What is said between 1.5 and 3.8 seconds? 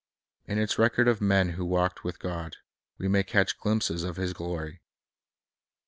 walked with God, we may catch